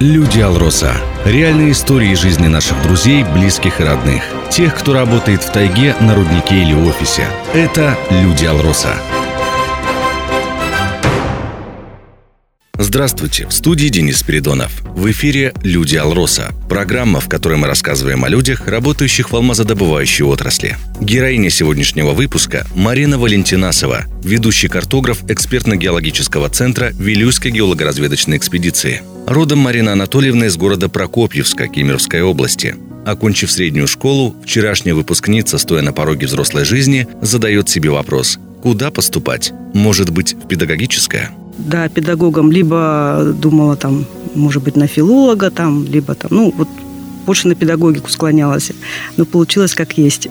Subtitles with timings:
[0.00, 0.96] Люди Алроса.
[1.24, 4.22] Реальные истории жизни наших друзей, близких и родных.
[4.48, 7.26] Тех, кто работает в тайге, на руднике или офисе.
[7.52, 8.94] Это Люди Алроса.
[12.74, 14.82] Здравствуйте, в студии Денис Спиридонов.
[14.82, 20.76] В эфире «Люди Алроса»– программа, в которой мы рассказываем о людях, работающих в алмазодобывающей отрасли.
[21.00, 29.02] Героиня сегодняшнего выпуска– Марина Валентинасова, ведущий картограф экспертно-геологического центра Вилюйской геологоразведочной экспедиции.
[29.28, 32.76] Родом Марина Анатольевна из города Прокопьевска Кемеровской области.
[33.04, 39.52] Окончив среднюю школу, вчерашняя выпускница, стоя на пороге взрослой жизни, задает себе вопрос– куда поступать?
[39.74, 41.30] Может быть, в педагогическое?
[41.58, 46.68] да, педагогом, либо думала там, может быть, на филолога там, либо там, ну, вот
[47.26, 48.72] больше на педагогику склонялась.
[49.18, 50.28] Но получилось как есть.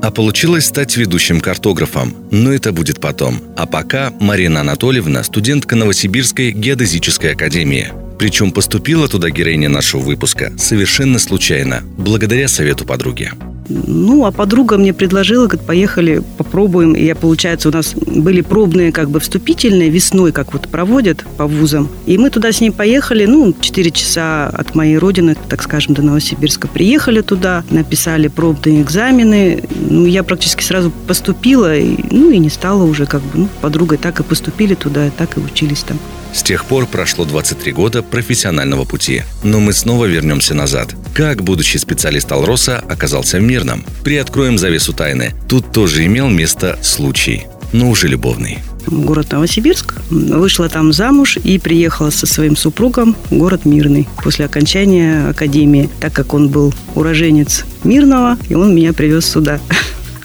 [0.00, 2.14] А получилось стать ведущим картографом.
[2.30, 3.40] Но это будет потом.
[3.56, 7.92] А пока Марина Анатольевна– студентка Новосибирской геодезической академии.
[8.18, 13.30] Причем поступила туда героиня нашего выпуска совершенно случайно, благодаря совету подруги.
[13.68, 16.94] Ну, а подруга мне предложила, говорит, поехали, попробуем.
[16.94, 21.46] И я, получается, у нас были пробные, как бы, вступительные весной, как вот проводят по
[21.46, 21.88] вузам.
[22.06, 26.02] И мы туда с ней поехали, ну, 4 часа от моей родины, так скажем, до
[26.02, 26.66] Новосибирска.
[26.66, 29.62] Приехали туда, написали пробные экзамены.
[29.88, 33.98] Ну, я практически сразу поступила, и, ну, и не стала уже, как бы, ну, подругой
[33.98, 35.98] так и поступили туда, так и учились там.
[36.32, 39.22] С тех пор прошло 23 года профессионального пути.
[39.42, 40.94] Но мы снова вернемся назад.
[41.14, 43.84] Как будущий специалист Алроса оказался в Мирном?
[44.04, 45.34] Приоткроем завесу тайны.
[45.48, 48.58] Тут тоже имел место случай, но уже любовный
[48.90, 49.94] город Новосибирск.
[50.10, 56.12] Вышла там замуж и приехала со своим супругом в город Мирный после окончания академии, так
[56.12, 59.60] как он был уроженец Мирного, и он меня привез сюда.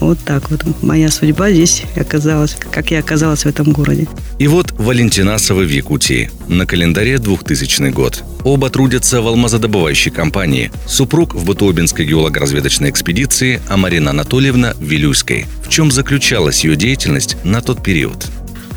[0.00, 4.06] Вот так вот моя судьба здесь оказалась, как я оказалась в этом городе.
[4.38, 6.30] И вот Валентинасова в Якутии.
[6.48, 8.22] На календаре 2000 год.
[8.44, 10.70] Оба трудятся в алмазодобывающей компании.
[10.86, 15.46] Супруг в Батуобинской геолого-разведочной экспедиции, а Марина Анатольевна в Вилюйской.
[15.64, 18.26] В чем заключалась ее деятельность на тот период?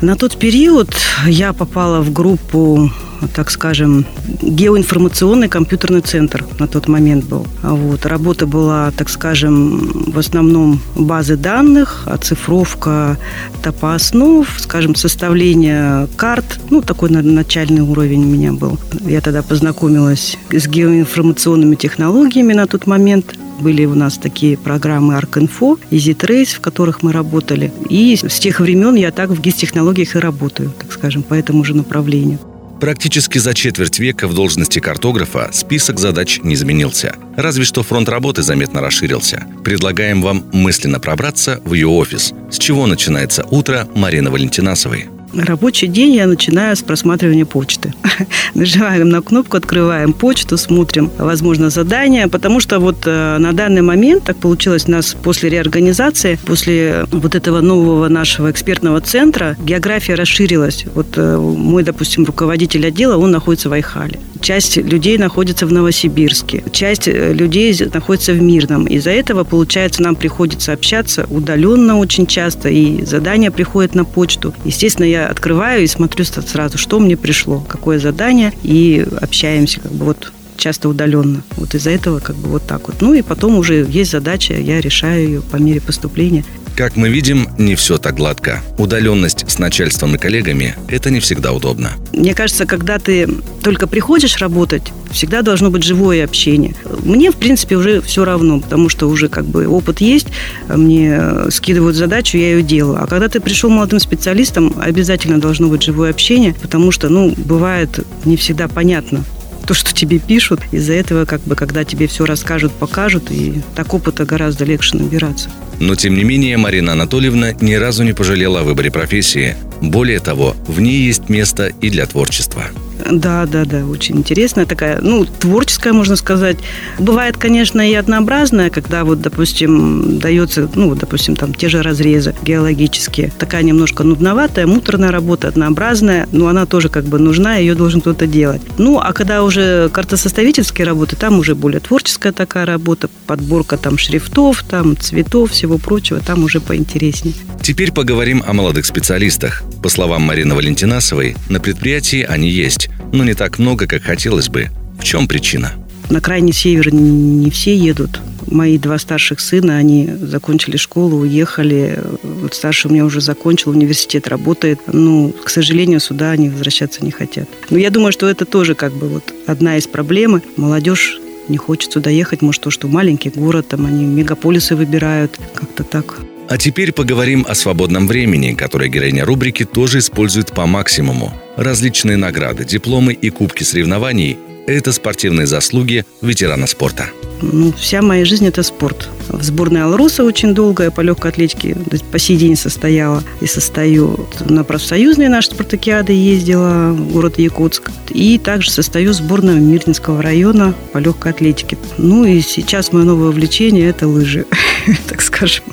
[0.00, 2.90] На тот период я попала в группу
[3.34, 4.06] так скажем,
[4.42, 7.46] геоинформационный компьютерный центр на тот момент был.
[7.62, 8.06] Вот.
[8.06, 13.18] Работа была, так скажем, в основном базы данных, оцифровка
[13.62, 16.60] топооснов, скажем, составление карт.
[16.70, 18.78] Ну, такой начальный уровень у меня был.
[19.00, 23.34] Я тогда познакомилась с геоинформационными технологиями на тот момент.
[23.60, 27.72] Были у нас такие программы ArcInfo, EasyTrace, в которых мы работали.
[27.90, 31.76] И с тех времен я так в ГИС-технологиях и работаю, так скажем, по этому же
[31.76, 32.38] направлению.
[32.80, 37.14] Практически за четверть века в должности картографа список задач не изменился.
[37.36, 39.46] Разве что фронт работы заметно расширился.
[39.62, 42.32] Предлагаем вам мысленно пробраться в ее офис.
[42.50, 45.08] С чего начинается утро Марины Валентинасовой?
[45.34, 47.94] Рабочий день я начинаю с просматривания почты.
[48.54, 54.24] Нажимаем на кнопку, открываем почту, смотрим, возможно, задания, потому что вот э, на данный момент
[54.24, 60.84] так получилось у нас после реорганизации, после вот этого нового нашего экспертного центра, география расширилась.
[60.94, 64.18] Вот э, мой, допустим, руководитель отдела, он находится в Айхале.
[64.40, 68.86] Часть людей находится в Новосибирске, часть э, людей находится в Мирном.
[68.86, 74.54] Из-за этого, получается, нам приходится общаться удаленно очень часто, и задания приходят на почту.
[74.64, 80.04] Естественно, я открываю и смотрю сразу, что мне пришло, какое задание, и общаемся как бы
[80.06, 81.42] вот часто удаленно.
[81.56, 82.96] Вот из-за этого как бы вот так вот.
[83.00, 86.44] Ну и потом уже есть задача, я решаю ее по мере поступления.
[86.76, 88.62] Как мы видим, не все так гладко.
[88.78, 91.92] Удаленность с начальством и коллегами– это не всегда удобно.
[92.12, 93.28] Мне кажется, когда ты
[93.62, 96.74] только приходишь работать, всегда должно быть живое общение.
[97.04, 100.28] Мне, в принципе, уже все равно, потому что уже как бы опыт есть,
[100.68, 103.02] мне скидывают задачу, я ее делаю.
[103.02, 108.06] А когда ты пришел молодым специалистом, обязательно должно быть живое общение, потому что, ну, бывает
[108.24, 109.24] не всегда понятно,
[109.66, 110.60] то, что тебе пишут.
[110.72, 115.50] Из-за этого, как бы, когда тебе все расскажут, покажут, и так опыта гораздо легче набираться.
[115.80, 119.56] Но, тем не менее, Марина Анатольевна ни разу не пожалела о выборе профессии.
[119.80, 122.64] Более того, в ней есть место и для творчества.
[123.10, 126.58] Да, да, да, очень интересная такая, ну, творческая, можно сказать.
[126.98, 133.32] Бывает, конечно, и однообразная, когда вот, допустим, дается, ну, допустим, там те же разрезы геологические.
[133.38, 138.26] Такая немножко нудноватая, муторная работа, однообразная, но она тоже как бы нужна, ее должен кто-то
[138.26, 138.60] делать.
[138.78, 144.62] Ну, а когда уже картосоставительские работы, там уже более творческая такая работа, подборка там шрифтов,
[144.68, 147.34] там цветов, всего прочего, там уже поинтереснее.
[147.62, 149.62] Теперь поговорим о молодых специалистах.
[149.82, 154.70] По словам Марины Валентинасовой, на предприятии они есть, но не так много, как хотелось бы.
[154.98, 155.72] В чем причина?
[156.10, 158.20] на крайний север не все едут.
[158.46, 162.02] Мои два старших сына, они закончили школу, уехали.
[162.22, 164.80] Вот старший у меня уже закончил, университет работает.
[164.92, 167.48] Ну, к сожалению, сюда они возвращаться не хотят.
[167.70, 170.42] Но я думаю, что это тоже как бы вот одна из проблем.
[170.56, 175.84] Молодежь не хочет сюда ехать, может, то, что маленький город, там они мегаполисы выбирают, как-то
[175.84, 176.20] так.
[176.48, 181.32] А теперь поговорим о свободном времени, которое героиня рубрики тоже использует по максимуму.
[181.56, 184.36] Различные награды, дипломы и кубки соревнований–
[184.66, 187.10] это спортивные заслуги ветерана спорта.
[187.42, 189.08] Ну, вся моя жизнь– это спорт.
[189.28, 191.76] В сборной Алроса очень долго я по легкой атлетике
[192.10, 194.26] по сей день состояла и состою.
[194.48, 197.90] На профсоюзные наши спартакиады ездила в город Якутск.
[198.10, 201.78] И также состою в сборной Мирнинского района по легкой атлетике.
[201.96, 204.46] Ну и сейчас мое новое увлечение– это лыжи,
[205.08, 205.64] так скажем.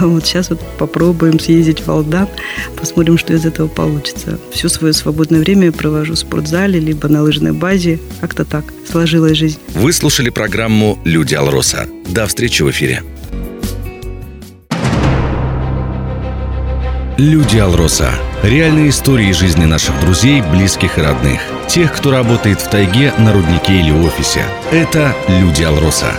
[0.00, 2.28] Вот сейчас вот попробуем съездить в Алдан,
[2.76, 4.38] посмотрим, что из этого получится.
[4.52, 8.00] Все свое свободное время я провожу в спортзале, либо на лыжной базе.
[8.20, 9.58] Как-то так сложилась жизнь.
[9.74, 11.88] Вы слушали программу «Люди Алроса».
[12.08, 13.02] До встречи в эфире.
[17.16, 18.10] Люди Алроса.
[18.42, 21.40] Реальные истории жизни наших друзей, близких и родных.
[21.68, 24.44] Тех, кто работает в тайге, на руднике или офисе.
[24.72, 26.12] Это Люди Алроса.